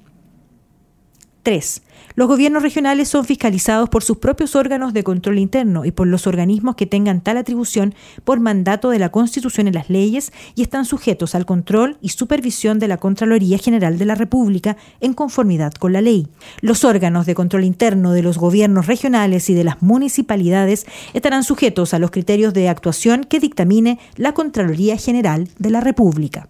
3. 1.48 1.80
Los 2.14 2.28
gobiernos 2.28 2.62
regionales 2.62 3.08
son 3.08 3.24
fiscalizados 3.24 3.88
por 3.88 4.04
sus 4.04 4.18
propios 4.18 4.54
órganos 4.54 4.92
de 4.92 5.02
control 5.02 5.38
interno 5.38 5.86
y 5.86 5.92
por 5.92 6.06
los 6.06 6.26
organismos 6.26 6.76
que 6.76 6.84
tengan 6.84 7.22
tal 7.22 7.38
atribución 7.38 7.94
por 8.24 8.38
mandato 8.38 8.90
de 8.90 8.98
la 8.98 9.08
Constitución 9.08 9.66
y 9.66 9.72
las 9.72 9.88
leyes 9.88 10.30
y 10.54 10.60
están 10.60 10.84
sujetos 10.84 11.34
al 11.34 11.46
control 11.46 11.96
y 12.02 12.10
supervisión 12.10 12.78
de 12.78 12.88
la 12.88 12.98
Contraloría 12.98 13.56
General 13.56 13.96
de 13.96 14.04
la 14.04 14.14
República 14.14 14.76
en 15.00 15.14
conformidad 15.14 15.72
con 15.72 15.94
la 15.94 16.02
ley. 16.02 16.28
Los 16.60 16.84
órganos 16.84 17.24
de 17.24 17.34
control 17.34 17.64
interno 17.64 18.12
de 18.12 18.20
los 18.22 18.36
gobiernos 18.36 18.86
regionales 18.86 19.48
y 19.48 19.54
de 19.54 19.64
las 19.64 19.80
municipalidades 19.80 20.84
estarán 21.14 21.44
sujetos 21.44 21.94
a 21.94 21.98
los 21.98 22.10
criterios 22.10 22.52
de 22.52 22.68
actuación 22.68 23.24
que 23.24 23.40
dictamine 23.40 23.98
la 24.16 24.34
Contraloría 24.34 24.98
General 24.98 25.48
de 25.58 25.70
la 25.70 25.80
República. 25.80 26.46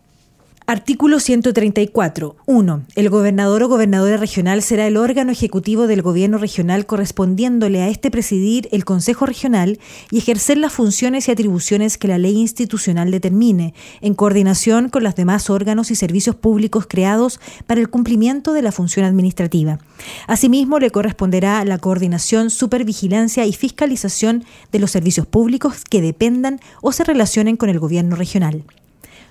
Artículo 0.70 1.18
134. 1.18 2.36
1. 2.44 2.82
El 2.94 3.08
gobernador 3.08 3.62
o 3.62 3.68
gobernadora 3.68 4.18
regional 4.18 4.60
será 4.60 4.86
el 4.86 4.98
órgano 4.98 5.32
ejecutivo 5.32 5.86
del 5.86 6.02
gobierno 6.02 6.36
regional 6.36 6.84
correspondiéndole 6.84 7.80
a 7.80 7.88
este 7.88 8.10
presidir 8.10 8.68
el 8.70 8.84
Consejo 8.84 9.24
Regional 9.24 9.78
y 10.10 10.18
ejercer 10.18 10.58
las 10.58 10.74
funciones 10.74 11.26
y 11.26 11.30
atribuciones 11.30 11.96
que 11.96 12.06
la 12.06 12.18
ley 12.18 12.36
institucional 12.36 13.10
determine, 13.10 13.72
en 14.02 14.12
coordinación 14.12 14.90
con 14.90 15.04
los 15.04 15.14
demás 15.14 15.48
órganos 15.48 15.90
y 15.90 15.94
servicios 15.94 16.36
públicos 16.36 16.84
creados 16.86 17.40
para 17.66 17.80
el 17.80 17.88
cumplimiento 17.88 18.52
de 18.52 18.60
la 18.60 18.70
función 18.70 19.06
administrativa. 19.06 19.78
Asimismo, 20.26 20.80
le 20.80 20.90
corresponderá 20.90 21.64
la 21.64 21.78
coordinación, 21.78 22.50
supervigilancia 22.50 23.46
y 23.46 23.54
fiscalización 23.54 24.44
de 24.70 24.80
los 24.80 24.90
servicios 24.90 25.26
públicos 25.26 25.84
que 25.88 26.02
dependan 26.02 26.60
o 26.82 26.92
se 26.92 27.04
relacionen 27.04 27.56
con 27.56 27.70
el 27.70 27.78
gobierno 27.78 28.16
regional. 28.16 28.64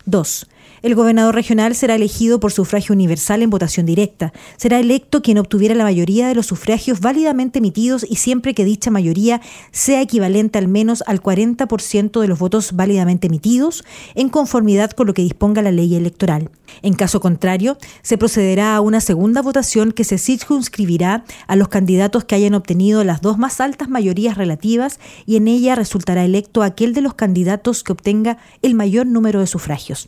2. 0.07 0.47
El 0.83 0.93
gobernador 0.93 1.33
regional 1.33 1.73
será 1.73 1.95
elegido 1.95 2.39
por 2.39 2.51
sufragio 2.51 2.93
universal 2.93 3.41
en 3.41 3.49
votación 3.49 3.87
directa. 3.87 4.31
Será 4.57 4.79
electo 4.79 5.23
quien 5.23 5.39
obtuviera 5.39 5.73
la 5.73 5.83
mayoría 5.83 6.27
de 6.27 6.35
los 6.35 6.45
sufragios 6.45 6.99
válidamente 6.99 7.57
emitidos 7.57 8.05
y 8.07 8.17
siempre 8.17 8.53
que 8.53 8.63
dicha 8.63 8.91
mayoría 8.91 9.41
sea 9.71 10.01
equivalente 10.01 10.59
al 10.59 10.67
menos 10.67 11.03
al 11.07 11.21
40% 11.21 12.21
de 12.21 12.27
los 12.27 12.37
votos 12.37 12.73
válidamente 12.73 13.25
emitidos, 13.25 13.83
en 14.13 14.29
conformidad 14.29 14.91
con 14.91 15.07
lo 15.07 15.15
que 15.15 15.23
disponga 15.23 15.63
la 15.63 15.71
ley 15.71 15.95
electoral. 15.95 16.51
En 16.83 16.93
caso 16.93 17.19
contrario, 17.19 17.77
se 18.03 18.17
procederá 18.17 18.75
a 18.75 18.81
una 18.81 19.01
segunda 19.01 19.41
votación 19.41 19.91
que 19.91 20.03
se 20.03 20.19
circunscribirá 20.19 21.23
a 21.47 21.55
los 21.55 21.69
candidatos 21.69 22.25
que 22.25 22.35
hayan 22.35 22.53
obtenido 22.53 23.03
las 23.03 23.21
dos 23.21 23.39
más 23.39 23.61
altas 23.61 23.89
mayorías 23.89 24.37
relativas 24.37 24.99
y 25.25 25.37
en 25.37 25.47
ella 25.47 25.73
resultará 25.75 26.23
electo 26.23 26.61
aquel 26.61 26.93
de 26.93 27.01
los 27.01 27.15
candidatos 27.15 27.83
que 27.83 27.93
obtenga 27.93 28.37
el 28.61 28.75
mayor 28.75 29.07
número 29.07 29.39
de 29.39 29.47
sufragios 29.47 30.07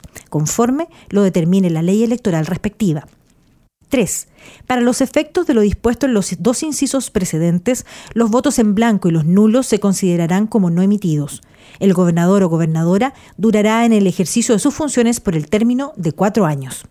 lo 1.09 1.23
determine 1.23 1.69
la 1.69 1.81
ley 1.81 2.03
electoral 2.03 2.45
respectiva. 2.45 3.07
3. 3.89 4.27
Para 4.67 4.81
los 4.81 5.01
efectos 5.01 5.47
de 5.47 5.53
lo 5.53 5.61
dispuesto 5.61 6.05
en 6.05 6.13
los 6.13 6.35
dos 6.39 6.61
incisos 6.63 7.09
precedentes, 7.09 7.85
los 8.13 8.29
votos 8.29 8.59
en 8.59 8.75
blanco 8.75 9.07
y 9.07 9.11
los 9.11 9.25
nulos 9.25 9.65
se 9.65 9.79
considerarán 9.79 10.47
como 10.47 10.69
no 10.69 10.81
emitidos. 10.81 11.41
El 11.79 11.93
gobernador 11.93 12.43
o 12.43 12.49
gobernadora 12.49 13.13
durará 13.37 13.85
en 13.85 13.93
el 13.93 14.05
ejercicio 14.05 14.53
de 14.53 14.59
sus 14.59 14.73
funciones 14.75 15.19
por 15.19 15.35
el 15.35 15.49
término 15.49 15.93
de 15.95 16.11
cuatro 16.11 16.45
años. 16.45 16.85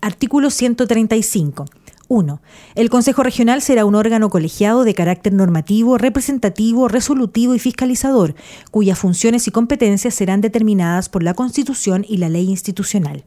Artículo 0.00 0.50
135. 0.50 1.66
1. 2.10 2.42
El 2.74 2.90
Consejo 2.90 3.22
Regional 3.22 3.62
será 3.62 3.84
un 3.84 3.94
órgano 3.94 4.30
colegiado 4.30 4.82
de 4.82 4.94
carácter 4.94 5.32
normativo, 5.32 5.96
representativo, 5.96 6.88
resolutivo 6.88 7.54
y 7.54 7.60
fiscalizador, 7.60 8.34
cuyas 8.72 8.98
funciones 8.98 9.46
y 9.46 9.52
competencias 9.52 10.12
serán 10.12 10.40
determinadas 10.40 11.08
por 11.08 11.22
la 11.22 11.34
Constitución 11.34 12.04
y 12.06 12.16
la 12.16 12.28
ley 12.28 12.50
institucional. 12.50 13.24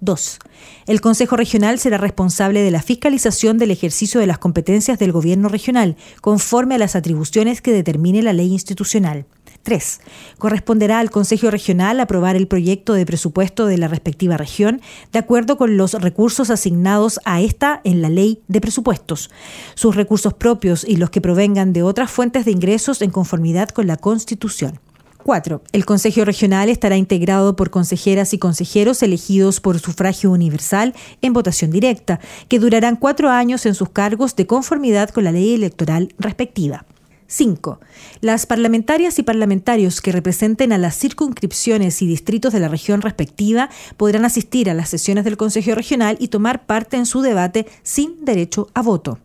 2. 0.00 0.38
El 0.86 1.00
Consejo 1.00 1.36
Regional 1.36 1.80
será 1.80 1.98
responsable 1.98 2.62
de 2.62 2.70
la 2.70 2.82
fiscalización 2.82 3.58
del 3.58 3.72
ejercicio 3.72 4.20
de 4.20 4.28
las 4.28 4.38
competencias 4.38 4.98
del 5.00 5.12
Gobierno 5.12 5.48
regional, 5.48 5.96
conforme 6.20 6.76
a 6.76 6.78
las 6.78 6.94
atribuciones 6.94 7.60
que 7.60 7.72
determine 7.72 8.22
la 8.22 8.32
ley 8.32 8.52
institucional. 8.52 9.26
3. 9.62 10.00
Corresponderá 10.38 11.00
al 11.00 11.10
Consejo 11.10 11.50
Regional 11.50 12.00
aprobar 12.00 12.36
el 12.36 12.48
proyecto 12.48 12.94
de 12.94 13.06
presupuesto 13.06 13.66
de 13.66 13.78
la 13.78 13.88
respectiva 13.88 14.36
región 14.36 14.80
de 15.12 15.18
acuerdo 15.18 15.56
con 15.56 15.76
los 15.76 15.94
recursos 15.94 16.50
asignados 16.50 17.20
a 17.24 17.40
esta 17.40 17.80
en 17.84 18.02
la 18.02 18.08
ley 18.08 18.42
de 18.48 18.60
presupuestos, 18.60 19.30
sus 19.74 19.96
recursos 19.96 20.34
propios 20.34 20.84
y 20.84 20.96
los 20.96 21.10
que 21.10 21.20
provengan 21.20 21.72
de 21.72 21.82
otras 21.82 22.10
fuentes 22.10 22.44
de 22.44 22.52
ingresos 22.52 23.02
en 23.02 23.10
conformidad 23.10 23.68
con 23.68 23.86
la 23.86 23.96
Constitución. 23.96 24.80
4. 25.22 25.62
El 25.72 25.84
Consejo 25.84 26.24
Regional 26.24 26.68
estará 26.68 26.96
integrado 26.96 27.56
por 27.56 27.70
consejeras 27.70 28.32
y 28.34 28.38
consejeros 28.38 29.02
elegidos 29.02 29.60
por 29.60 29.78
sufragio 29.78 30.30
universal 30.30 30.94
en 31.20 31.32
votación 31.32 31.70
directa, 31.70 32.20
que 32.48 32.58
durarán 32.58 32.96
cuatro 32.96 33.28
años 33.28 33.66
en 33.66 33.74
sus 33.74 33.90
cargos 33.90 34.34
de 34.36 34.46
conformidad 34.46 35.10
con 35.10 35.24
la 35.24 35.32
ley 35.32 35.54
electoral 35.54 36.14
respectiva. 36.18 36.84
5. 37.30 37.78
Las 38.20 38.44
parlamentarias 38.44 39.20
y 39.20 39.22
parlamentarios 39.22 40.00
que 40.00 40.10
representen 40.10 40.72
a 40.72 40.78
las 40.78 40.98
circunscripciones 40.98 42.02
y 42.02 42.06
distritos 42.08 42.52
de 42.52 42.58
la 42.58 42.66
región 42.66 43.02
respectiva 43.02 43.70
podrán 43.96 44.24
asistir 44.24 44.68
a 44.68 44.74
las 44.74 44.88
sesiones 44.88 45.24
del 45.24 45.36
Consejo 45.36 45.76
Regional 45.76 46.16
y 46.18 46.28
tomar 46.28 46.66
parte 46.66 46.96
en 46.96 47.06
su 47.06 47.22
debate 47.22 47.66
sin 47.84 48.24
derecho 48.24 48.68
a 48.74 48.82
voto. 48.82 49.20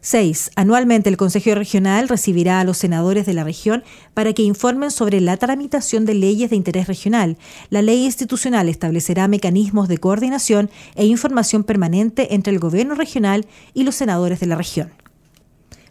6. 0.00 0.52
Anualmente 0.56 1.10
el 1.10 1.18
Consejo 1.18 1.54
Regional 1.54 2.08
recibirá 2.08 2.60
a 2.60 2.64
los 2.64 2.78
senadores 2.78 3.26
de 3.26 3.34
la 3.34 3.44
región 3.44 3.84
para 4.14 4.32
que 4.32 4.42
informen 4.42 4.90
sobre 4.90 5.20
la 5.20 5.36
tramitación 5.36 6.06
de 6.06 6.14
leyes 6.14 6.48
de 6.48 6.56
interés 6.56 6.86
regional. 6.88 7.36
La 7.68 7.82
ley 7.82 8.06
institucional 8.06 8.70
establecerá 8.70 9.28
mecanismos 9.28 9.88
de 9.88 9.98
coordinación 9.98 10.70
e 10.94 11.04
información 11.04 11.62
permanente 11.62 12.34
entre 12.34 12.54
el 12.54 12.58
gobierno 12.58 12.94
regional 12.94 13.46
y 13.74 13.84
los 13.84 13.96
senadores 13.96 14.40
de 14.40 14.46
la 14.46 14.56
región. 14.56 14.90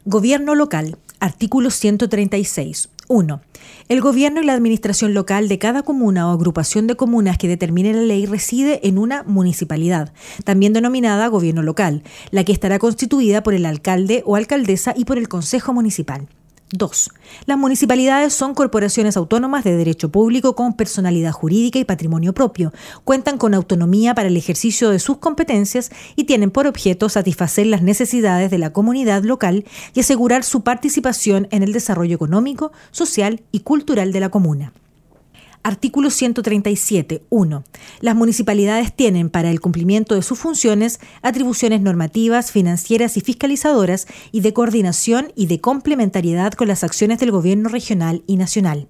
Gobierno 0.05 0.53
local. 0.53 0.97
Artículo 1.23 1.69
136. 1.69 2.89
1. 3.07 3.41
El 3.87 4.01
gobierno 4.01 4.41
y 4.41 4.45
la 4.45 4.51
administración 4.51 5.13
local 5.13 5.47
de 5.47 5.57
cada 5.57 5.81
comuna 5.81 6.27
o 6.27 6.33
agrupación 6.33 6.85
de 6.85 6.97
comunas 6.97 7.37
que 7.37 7.47
determine 7.47 7.93
la 7.93 8.01
ley 8.01 8.25
reside 8.25 8.85
en 8.85 8.97
una 8.97 9.23
municipalidad, 9.23 10.11
también 10.43 10.73
denominada 10.73 11.29
gobierno 11.29 11.63
local, 11.63 12.03
la 12.31 12.43
que 12.43 12.51
estará 12.51 12.77
constituida 12.77 13.41
por 13.41 13.53
el 13.53 13.65
alcalde 13.65 14.21
o 14.25 14.35
alcaldesa 14.35 14.93
y 14.97 15.05
por 15.05 15.17
el 15.17 15.29
consejo 15.29 15.71
municipal. 15.71 16.27
2. 16.71 17.11
Las 17.45 17.57
municipalidades 17.57 18.33
son 18.33 18.53
corporaciones 18.55 19.17
autónomas 19.17 19.63
de 19.63 19.75
derecho 19.75 20.09
público 20.09 20.55
con 20.55 20.73
personalidad 20.73 21.31
jurídica 21.31 21.79
y 21.79 21.85
patrimonio 21.85 22.33
propio, 22.33 22.73
cuentan 23.03 23.37
con 23.37 23.53
autonomía 23.53 24.15
para 24.15 24.27
el 24.27 24.37
ejercicio 24.37 24.89
de 24.89 24.99
sus 24.99 25.17
competencias 25.17 25.91
y 26.15 26.23
tienen 26.23 26.51
por 26.51 26.67
objeto 26.67 27.09
satisfacer 27.09 27.67
las 27.67 27.81
necesidades 27.81 28.51
de 28.51 28.57
la 28.57 28.73
comunidad 28.73 29.23
local 29.23 29.65
y 29.93 29.99
asegurar 29.99 30.43
su 30.43 30.63
participación 30.63 31.47
en 31.51 31.63
el 31.63 31.73
desarrollo 31.73 32.15
económico, 32.15 32.71
social 32.91 33.41
y 33.51 33.61
cultural 33.61 34.11
de 34.11 34.19
la 34.19 34.29
comuna. 34.29 34.73
Artículo 35.63 36.09
137. 36.09 37.23
1. 37.29 37.63
Las 38.01 38.15
municipalidades 38.17 38.93
tienen 38.93 39.29
para 39.29 39.49
el 39.49 39.61
cumplimiento 39.61 40.13
de 40.13 40.21
sus 40.21 40.37
funciones 40.37 40.99
atribuciones 41.21 41.79
normativas, 41.79 42.51
financieras 42.51 43.15
y 43.15 43.21
fiscalizadoras 43.21 44.05
y 44.33 44.41
de 44.41 44.51
coordinación 44.51 45.31
y 45.37 45.45
de 45.45 45.61
complementariedad 45.61 46.51
con 46.51 46.67
las 46.67 46.83
acciones 46.83 47.19
del 47.19 47.31
gobierno 47.31 47.69
regional 47.69 48.23
y 48.27 48.35
nacional. 48.35 48.89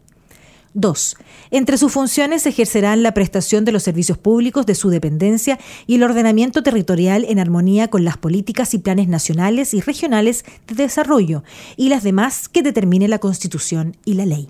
2. 0.73 1.17
Entre 1.51 1.77
sus 1.77 1.91
funciones 1.91 2.47
ejercerán 2.47 3.03
la 3.03 3.13
prestación 3.13 3.65
de 3.65 3.71
los 3.71 3.83
servicios 3.83 4.17
públicos 4.17 4.65
de 4.65 4.73
su 4.73 4.89
dependencia 4.89 5.59
y 5.85 5.95
el 5.95 6.03
ordenamiento 6.03 6.63
territorial 6.63 7.23
en 7.29 7.37
armonía 7.37 7.89
con 7.89 8.03
las 8.03 8.17
políticas 8.17 8.73
y 8.73 8.79
planes 8.79 9.07
nacionales 9.07 9.75
y 9.75 9.81
regionales 9.81 10.43
de 10.65 10.73
desarrollo 10.73 11.43
y 11.77 11.89
las 11.89 12.01
demás 12.01 12.49
que 12.49 12.63
determine 12.63 13.07
la 13.07 13.19
Constitución 13.19 13.95
y 14.05 14.15
la 14.15 14.25
ley. 14.25 14.49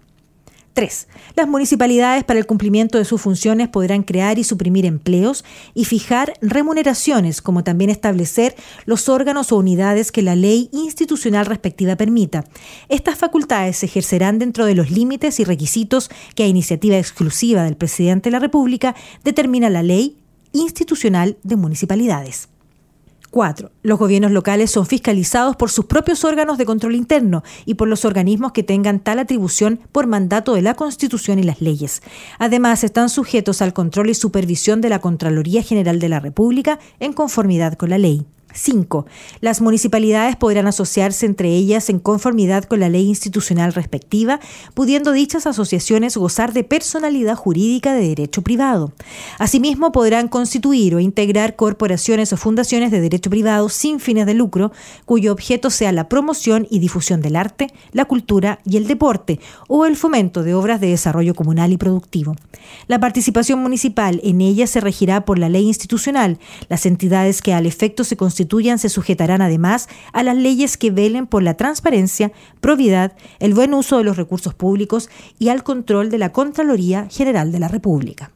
3. 0.73 1.07
Las 1.35 1.47
municipalidades 1.47 2.23
para 2.23 2.39
el 2.39 2.45
cumplimiento 2.45 2.97
de 2.97 3.05
sus 3.05 3.21
funciones 3.21 3.69
podrán 3.69 4.03
crear 4.03 4.39
y 4.39 4.43
suprimir 4.43 4.85
empleos 4.85 5.45
y 5.73 5.85
fijar 5.85 6.33
remuneraciones, 6.41 7.41
como 7.41 7.63
también 7.63 7.89
establecer 7.89 8.55
los 8.85 9.07
órganos 9.07 9.51
o 9.51 9.57
unidades 9.57 10.11
que 10.11 10.23
la 10.23 10.35
ley 10.35 10.69
institucional 10.71 11.45
respectiva 11.45 11.95
permita. 11.95 12.43
Estas 12.89 13.17
facultades 13.17 13.77
se 13.77 13.85
ejercerán 13.85 14.39
dentro 14.39 14.65
de 14.65 14.75
los 14.75 14.89
límites 14.89 15.39
y 15.39 15.43
requisitos 15.43 16.09
que 16.35 16.43
a 16.43 16.47
iniciativa 16.47 16.97
exclusiva 16.97 17.63
del 17.63 17.77
presidente 17.77 18.29
de 18.29 18.31
la 18.31 18.39
República 18.39 18.95
determina 19.23 19.69
la 19.69 19.83
ley 19.83 20.17
institucional 20.53 21.37
de 21.43 21.55
municipalidades. 21.55 22.49
4. 23.33 23.71
Los 23.81 23.97
gobiernos 23.97 24.31
locales 24.31 24.69
son 24.69 24.85
fiscalizados 24.85 25.55
por 25.55 25.71
sus 25.71 25.85
propios 25.85 26.23
órganos 26.23 26.59
de 26.59 26.67
control 26.67 26.93
interno 26.93 27.43
y 27.65 27.73
por 27.73 27.87
los 27.87 28.05
organismos 28.05 28.51
que 28.51 28.61
tengan 28.61 28.99
tal 28.99 29.17
atribución 29.17 29.79
por 29.91 30.05
mandato 30.05 30.53
de 30.53 30.61
la 30.61 30.75
Constitución 30.75 31.39
y 31.39 31.43
las 31.43 31.59
leyes. 31.59 32.03
Además, 32.37 32.83
están 32.83 33.09
sujetos 33.09 33.63
al 33.63 33.73
control 33.73 34.11
y 34.11 34.13
supervisión 34.13 34.81
de 34.81 34.89
la 34.89 34.99
Contraloría 34.99 35.63
General 35.63 35.97
de 35.97 36.09
la 36.09 36.19
República 36.19 36.77
en 36.99 37.13
conformidad 37.13 37.73
con 37.73 37.89
la 37.89 37.97
ley. 37.97 38.23
5. 38.53 39.05
Las 39.41 39.61
municipalidades 39.61 40.35
podrán 40.35 40.67
asociarse 40.67 41.25
entre 41.25 41.49
ellas 41.49 41.89
en 41.89 41.99
conformidad 41.99 42.63
con 42.63 42.79
la 42.79 42.89
ley 42.89 43.07
institucional 43.07 43.73
respectiva, 43.73 44.39
pudiendo 44.73 45.11
dichas 45.11 45.47
asociaciones 45.47 46.17
gozar 46.17 46.53
de 46.53 46.63
personalidad 46.63 47.35
jurídica 47.35 47.93
de 47.93 48.07
derecho 48.09 48.41
privado. 48.41 48.93
Asimismo, 49.39 49.91
podrán 49.91 50.27
constituir 50.27 50.95
o 50.95 50.99
integrar 50.99 51.55
corporaciones 51.55 52.31
o 52.33 52.37
fundaciones 52.37 52.91
de 52.91 53.01
derecho 53.01 53.29
privado 53.29 53.69
sin 53.69 53.99
fines 53.99 54.25
de 54.25 54.33
lucro, 54.33 54.71
cuyo 55.05 55.31
objeto 55.31 55.69
sea 55.69 55.91
la 55.91 56.09
promoción 56.09 56.67
y 56.69 56.79
difusión 56.79 57.21
del 57.21 57.35
arte, 57.35 57.67
la 57.91 58.05
cultura 58.05 58.59
y 58.65 58.77
el 58.77 58.87
deporte, 58.87 59.39
o 59.67 59.85
el 59.85 59.95
fomento 59.95 60.43
de 60.43 60.53
obras 60.53 60.79
de 60.79 60.87
desarrollo 60.87 61.35
comunal 61.35 61.71
y 61.71 61.77
productivo. 61.77 62.35
La 62.87 62.99
participación 62.99 63.59
municipal 63.59 64.19
en 64.23 64.41
ellas 64.41 64.69
se 64.69 64.81
regirá 64.81 65.25
por 65.25 65.39
la 65.39 65.49
ley 65.49 65.65
institucional. 65.65 66.39
Las 66.69 66.85
entidades 66.85 67.41
que 67.41 67.53
al 67.53 67.65
efecto 67.65 68.03
se 68.03 68.17
constituyen 68.17 68.42
se 68.77 68.89
sujetarán 68.89 69.41
además 69.41 69.87
a 70.13 70.23
las 70.23 70.35
leyes 70.35 70.77
que 70.77 70.91
velen 70.91 71.27
por 71.27 71.43
la 71.43 71.55
transparencia, 71.55 72.31
probidad, 72.61 73.13
el 73.39 73.53
buen 73.53 73.73
uso 73.73 73.97
de 73.97 74.03
los 74.03 74.17
recursos 74.17 74.53
públicos 74.53 75.09
y 75.39 75.49
al 75.49 75.63
control 75.63 76.09
de 76.09 76.17
la 76.17 76.31
Contraloría 76.31 77.07
General 77.09 77.51
de 77.51 77.59
la 77.59 77.67
República. 77.67 78.31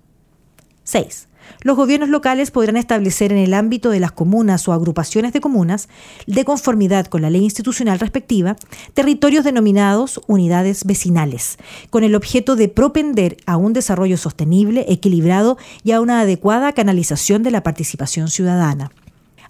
6. 0.83 1.27
Los 1.63 1.75
gobiernos 1.75 2.09
locales 2.09 2.51
podrán 2.51 2.77
establecer 2.77 3.31
en 3.31 3.37
el 3.37 3.53
ámbito 3.53 3.89
de 3.89 3.99
las 3.99 4.11
comunas 4.11 4.67
o 4.67 4.73
agrupaciones 4.73 5.33
de 5.33 5.41
comunas, 5.41 5.89
de 6.25 6.45
conformidad 6.45 7.07
con 7.07 7.21
la 7.21 7.29
ley 7.29 7.43
institucional 7.43 7.99
respectiva, 7.99 8.55
territorios 8.93 9.43
denominados 9.43 10.21
unidades 10.27 10.85
vecinales, 10.85 11.57
con 11.89 12.03
el 12.03 12.15
objeto 12.15 12.55
de 12.55 12.69
propender 12.69 13.37
a 13.45 13.57
un 13.57 13.73
desarrollo 13.73 14.17
sostenible, 14.17 14.85
equilibrado 14.89 15.57
y 15.83 15.91
a 15.91 16.01
una 16.01 16.21
adecuada 16.21 16.73
canalización 16.73 17.43
de 17.43 17.51
la 17.51 17.63
participación 17.63 18.27
ciudadana. 18.27 18.91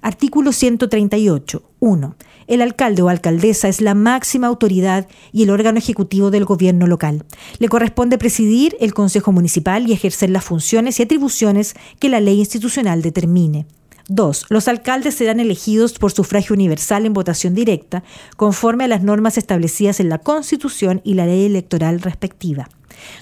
Artículo 0.07 0.53
138. 0.53 1.63
1. 1.81 2.15
El 2.47 2.61
alcalde 2.61 3.01
o 3.01 3.09
alcaldesa 3.09 3.67
es 3.67 3.81
la 3.81 3.93
máxima 3.93 4.47
autoridad 4.47 5.05
y 5.33 5.43
el 5.43 5.49
órgano 5.49 5.79
ejecutivo 5.79 6.31
del 6.31 6.45
gobierno 6.45 6.87
local. 6.87 7.25
Le 7.59 7.67
corresponde 7.67 8.17
presidir 8.17 8.77
el 8.79 8.93
Consejo 8.93 9.33
Municipal 9.33 9.85
y 9.85 9.91
ejercer 9.91 10.29
las 10.29 10.45
funciones 10.45 10.97
y 10.97 11.03
atribuciones 11.03 11.73
que 11.99 12.07
la 12.07 12.21
ley 12.21 12.39
institucional 12.39 13.01
determine. 13.01 13.67
2. 14.07 14.45
Los 14.47 14.69
alcaldes 14.69 15.15
serán 15.15 15.41
elegidos 15.41 15.99
por 15.99 16.13
sufragio 16.13 16.53
universal 16.53 17.05
en 17.05 17.11
votación 17.11 17.53
directa, 17.53 18.05
conforme 18.37 18.85
a 18.85 18.87
las 18.87 19.03
normas 19.03 19.37
establecidas 19.37 19.99
en 19.99 20.07
la 20.07 20.19
Constitución 20.19 21.01
y 21.03 21.15
la 21.15 21.25
ley 21.25 21.43
electoral 21.47 21.99
respectiva. 21.99 22.69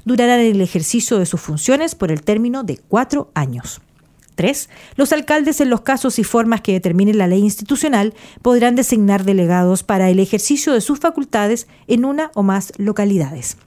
Durarán 0.04 0.40
el 0.40 0.62
ejercicio 0.62 1.18
de 1.18 1.26
sus 1.26 1.42
funciones 1.42 1.96
por 1.96 2.12
el 2.12 2.22
término 2.22 2.62
de 2.62 2.78
cuatro 2.78 3.32
años. 3.34 3.82
3. 4.36 4.70
Los 4.96 5.12
alcaldes, 5.14 5.62
en 5.62 5.70
los 5.70 5.82
casos 5.82 6.20
y 6.20 6.24
formas 6.24 6.62
que 6.62 6.74
determine 6.74 7.14
la 7.14 7.28
ley 7.28 7.40
institucional, 7.40 8.14
podrán 8.42 8.76
designar 8.76 9.24
delegados 9.24 9.84
para 9.84 10.10
el 10.10 10.20
ejercicio 10.20 10.74
de 10.74 10.82
sus 10.82 11.00
facultades 11.00 11.68
en 11.88 12.06
una 12.06 12.32
o 12.36 12.44
más 12.44 12.74
localidades. 12.78 13.58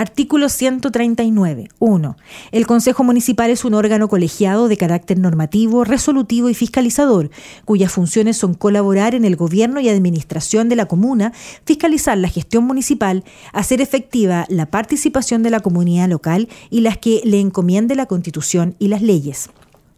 Artículo 0.00 0.48
139. 0.48 1.68
1. 1.78 2.16
El 2.52 2.66
Consejo 2.66 3.04
Municipal 3.04 3.50
es 3.50 3.66
un 3.66 3.74
órgano 3.74 4.08
colegiado 4.08 4.66
de 4.66 4.78
carácter 4.78 5.18
normativo, 5.18 5.84
resolutivo 5.84 6.48
y 6.48 6.54
fiscalizador, 6.54 7.28
cuyas 7.66 7.92
funciones 7.92 8.38
son 8.38 8.54
colaborar 8.54 9.14
en 9.14 9.26
el 9.26 9.36
gobierno 9.36 9.78
y 9.78 9.90
administración 9.90 10.70
de 10.70 10.76
la 10.76 10.86
comuna, 10.86 11.34
fiscalizar 11.66 12.16
la 12.16 12.30
gestión 12.30 12.64
municipal, 12.64 13.24
hacer 13.52 13.82
efectiva 13.82 14.46
la 14.48 14.70
participación 14.70 15.42
de 15.42 15.50
la 15.50 15.60
comunidad 15.60 16.08
local 16.08 16.48
y 16.70 16.80
las 16.80 16.96
que 16.96 17.20
le 17.24 17.38
encomiende 17.38 17.94
la 17.94 18.06
Constitución 18.06 18.76
y 18.78 18.88
las 18.88 19.02
leyes. 19.02 19.50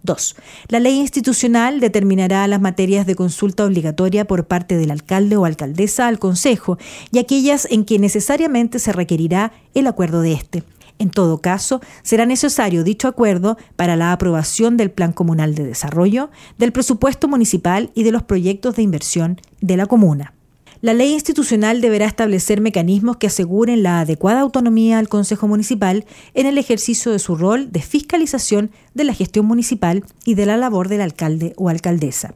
2. 0.02 0.37
La 0.68 0.80
ley 0.80 0.99
institucional 0.99 1.80
determinará 1.80 2.47
las 2.47 2.61
materias 2.61 3.06
de 3.06 3.14
consulta 3.14 3.64
obligatoria 3.64 4.26
por 4.26 4.47
parte 4.47 4.76
del 4.76 4.90
alcalde 4.90 5.37
o 5.37 5.44
alcaldesa 5.44 6.09
al 6.09 6.18
Consejo 6.18 6.78
y 7.11 7.18
aquellas 7.18 7.66
en 7.71 7.85
que 7.85 7.99
necesariamente 7.99 8.78
se 8.78 8.92
requerirá 8.92 9.52
el 9.75 9.87
acuerdo 9.87 10.21
de 10.21 10.32
éste. 10.32 10.64
En 10.99 11.11
todo 11.11 11.38
caso, 11.38 11.80
será 12.02 12.26
necesario 12.26 12.85
dicho 12.85 13.09
acuerdo 13.09 13.56
para 13.76 13.97
la 13.97 14.12
aprobación 14.12 14.76
del 14.76 14.90
Plan 14.90 15.12
Comunal 15.12 15.54
de 15.54 15.64
Desarrollo, 15.64 16.30
del 16.59 16.73
presupuesto 16.73 17.26
municipal 17.26 17.90
y 17.94 18.04
de 18.04 18.12
los 18.12 18.23
proyectos 18.23 18.76
de 18.76 18.82
inversión 18.82 19.40
de 19.61 19.76
la 19.76 19.87
comuna. 19.87 20.35
La 20.82 20.94
ley 20.94 21.12
institucional 21.12 21.80
deberá 21.80 22.06
establecer 22.06 22.60
mecanismos 22.60 23.16
que 23.16 23.28
aseguren 23.28 23.84
la 23.84 24.00
adecuada 24.00 24.40
autonomía 24.40 24.98
al 24.98 25.08
Consejo 25.08 25.46
Municipal 25.46 26.04
en 26.34 26.46
el 26.46 26.58
ejercicio 26.58 27.12
de 27.12 27.20
su 27.20 27.36
rol 27.36 27.70
de 27.70 27.80
fiscalización 27.80 28.72
de 28.92 29.04
la 29.04 29.14
gestión 29.14 29.46
municipal 29.46 30.02
y 30.24 30.34
de 30.34 30.44
la 30.44 30.56
labor 30.56 30.88
del 30.88 31.02
alcalde 31.02 31.52
o 31.56 31.68
alcaldesa. 31.68 32.34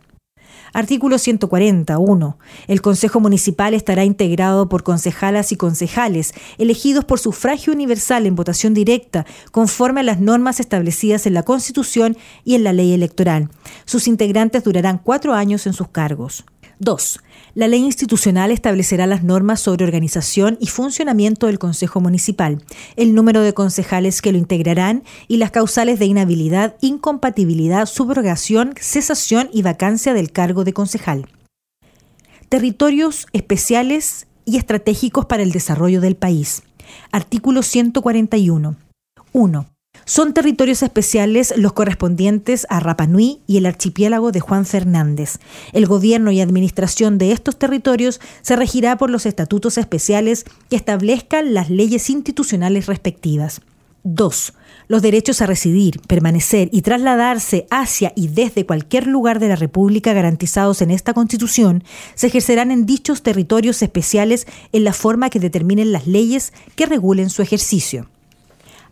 Artículo 0.73 1.19
141. 1.19 2.39
El 2.69 2.83
Consejo 2.83 3.19
Municipal 3.19 3.75
estará 3.75 4.05
integrado 4.05 4.69
por 4.69 4.85
concejalas 4.85 5.51
y 5.51 5.57
concejales, 5.57 6.33
elegidos 6.57 7.05
por 7.05 7.19
sufragio 7.19 7.73
universal 7.73 8.27
en 8.27 8.37
votación 8.37 8.75
directa, 8.75 9.27
conforme 9.51 10.03
a 10.03 10.05
las 10.05 10.21
normas 10.21 10.61
establecidas 10.61 11.27
en 11.27 11.35
la 11.35 11.43
Constitución 11.43 12.17
y 12.45 12.55
en 12.55 12.63
la 12.63 12.73
ley 12.73 12.93
electoral. 12.93 13.51
Sus 13.87 14.07
integrantes 14.07 14.63
durarán 14.63 15.01
cuatro 15.03 15.35
años 15.35 15.67
en 15.67 15.73
sus 15.73 15.89
cargos. 15.89 16.45
2. 16.79 17.21
La 17.57 17.69
ley 17.69 17.81
institucional 17.81 18.51
establecerá 18.51 19.07
las 19.07 19.25
normas 19.25 19.61
sobre 19.61 19.87
organización 19.87 20.59
y 20.61 20.67
funcionamiento 20.67 21.47
del 21.47 21.59
Consejo 21.59 22.03
Municipal, 22.03 22.63
el 22.97 23.15
número 23.15 23.41
de 23.41 23.55
concejales 23.55 24.21
que 24.21 24.31
lo 24.31 24.37
integrarán 24.37 25.05
y 25.27 25.39
las 25.39 25.53
causales 25.53 25.99
de 25.99 26.05
inhabilidad, 26.05 26.77
incompatibilidad, 26.83 27.87
subrogación, 27.87 28.75
cesación 28.79 29.49
y 29.55 29.63
vacancia 29.63 30.13
del 30.13 30.33
cargo 30.33 30.65
de 30.65 30.75
concejal. 30.75 31.29
Territorios 32.51 33.27
especiales 33.33 34.27
y 34.45 34.59
estratégicos 34.59 35.25
para 35.25 35.43
el 35.43 35.51
desarrollo 35.51 36.03
del 36.03 36.17
país. 36.17 36.63
Artículo 37.11 37.63
141. 37.63 38.77
1. 39.33 39.76
Son 40.09 40.35
territorios 40.35 40.85
especiales 40.85 41.53
los 41.57 41.73
correspondientes 41.73 42.65
a 42.71 42.79
Rapa 42.79 43.09
Nui 43.09 43.41
y 43.49 43.57
el 43.57 43.67
archipiélago 43.67 44.31
de 44.31 44.39
Juan 44.39 44.65
Fernández. 44.65 45.41
El 45.73 45.87
gobierno 45.87 46.31
y 46.31 46.41
administración 46.41 47.19
de 47.19 47.33
estos 47.33 47.59
territorios 47.59 48.21
se 48.41 48.55
regirá 48.55 48.99
por 48.99 49.11
los 49.11 49.27
estatutos 49.27 49.79
especiales 49.79 50.45
que 50.71 50.77
establezcan 50.77 51.55
las 51.55 51.71
leyes 51.71 52.09
institucionales 52.09 52.87
respectivas. 52.87 53.63
2. 54.05 54.53
Los 54.87 55.03
derechos 55.03 55.43
a 55.43 55.47
residir, 55.47 56.01
permanecer 56.07 56.69
y 56.71 56.83
trasladarse 56.83 57.67
hacia 57.73 58.13
y 58.15 58.29
desde 58.29 58.65
cualquier 58.65 59.09
lugar 59.09 59.41
de 59.41 59.49
la 59.49 59.57
República 59.57 60.13
garantizados 60.13 60.83
en 60.83 60.93
esta 60.93 61.15
Constitución 61.15 61.83
se 62.15 62.29
ejercerán 62.29 62.71
en 62.71 62.87
dichos 62.87 63.25
territorios 63.25 63.83
especiales 63.83 64.47
en 64.71 64.85
la 64.85 64.93
forma 64.93 65.31
que 65.31 65.41
determinen 65.41 65.91
las 65.91 66.07
leyes 66.07 66.53
que 66.77 66.87
regulen 66.87 67.29
su 67.29 67.43
ejercicio. 67.43 68.09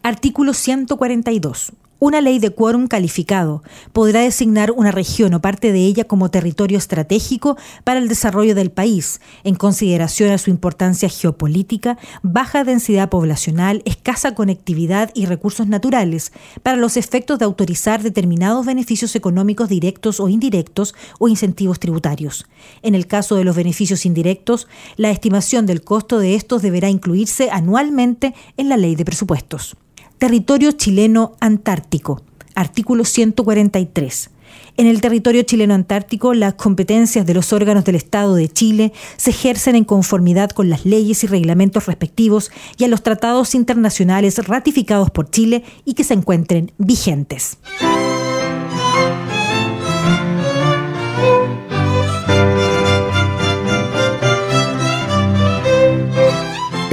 Artículo 0.06 0.52
142. 0.52 1.72
Una 1.98 2.20
ley 2.20 2.38
de 2.38 2.50
quórum 2.50 2.88
calificado 2.88 3.62
podrá 3.94 4.20
designar 4.20 4.70
una 4.70 4.90
región 4.90 5.32
o 5.32 5.40
parte 5.40 5.72
de 5.72 5.78
ella 5.86 6.04
como 6.04 6.30
territorio 6.30 6.76
estratégico 6.76 7.56
para 7.84 8.00
el 8.00 8.08
desarrollo 8.08 8.54
del 8.54 8.70
país, 8.70 9.22
en 9.44 9.54
consideración 9.54 10.30
a 10.30 10.36
su 10.36 10.50
importancia 10.50 11.08
geopolítica, 11.08 11.96
baja 12.22 12.64
densidad 12.64 13.08
poblacional, 13.08 13.80
escasa 13.86 14.34
conectividad 14.34 15.10
y 15.14 15.24
recursos 15.24 15.68
naturales, 15.68 16.32
para 16.62 16.76
los 16.76 16.98
efectos 16.98 17.38
de 17.38 17.46
autorizar 17.46 18.02
determinados 18.02 18.66
beneficios 18.66 19.16
económicos 19.16 19.70
directos 19.70 20.20
o 20.20 20.28
indirectos 20.28 20.94
o 21.18 21.28
incentivos 21.28 21.80
tributarios. 21.80 22.44
En 22.82 22.94
el 22.94 23.06
caso 23.06 23.36
de 23.36 23.44
los 23.44 23.56
beneficios 23.56 24.04
indirectos, 24.04 24.68
la 24.98 25.10
estimación 25.10 25.64
del 25.64 25.82
costo 25.82 26.18
de 26.18 26.34
estos 26.34 26.60
deberá 26.60 26.90
incluirse 26.90 27.48
anualmente 27.50 28.34
en 28.58 28.68
la 28.68 28.76
ley 28.76 28.96
de 28.96 29.06
presupuestos. 29.06 29.78
Territorio 30.24 30.72
chileno 30.72 31.36
antártico. 31.38 32.22
Artículo 32.54 33.04
143. 33.04 34.30
En 34.78 34.86
el 34.86 35.02
territorio 35.02 35.42
chileno 35.42 35.74
antártico, 35.74 36.32
las 36.32 36.54
competencias 36.54 37.26
de 37.26 37.34
los 37.34 37.52
órganos 37.52 37.84
del 37.84 37.96
Estado 37.96 38.34
de 38.34 38.48
Chile 38.48 38.94
se 39.18 39.32
ejercen 39.32 39.76
en 39.76 39.84
conformidad 39.84 40.48
con 40.48 40.70
las 40.70 40.86
leyes 40.86 41.24
y 41.24 41.26
reglamentos 41.26 41.84
respectivos 41.84 42.50
y 42.78 42.84
a 42.84 42.88
los 42.88 43.02
tratados 43.02 43.54
internacionales 43.54 44.38
ratificados 44.48 45.10
por 45.10 45.28
Chile 45.28 45.62
y 45.84 45.92
que 45.92 46.04
se 46.04 46.14
encuentren 46.14 46.72
vigentes. 46.78 47.58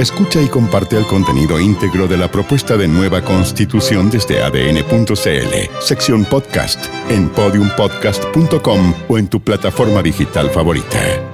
Escucha 0.02 0.42
y 0.42 0.48
comparte 0.48 0.96
el 0.96 1.06
contenido 1.06 1.60
íntegro 1.60 2.08
de 2.08 2.16
la 2.16 2.28
propuesta 2.28 2.76
de 2.76 2.88
nueva 2.88 3.22
constitución 3.22 4.10
desde 4.10 4.42
adn.cl, 4.42 5.80
sección 5.80 6.24
podcast, 6.24 6.86
en 7.08 7.28
podiumpodcast.com 7.28 8.94
o 9.06 9.18
en 9.18 9.28
tu 9.28 9.40
plataforma 9.40 10.02
digital 10.02 10.50
favorita. 10.50 11.31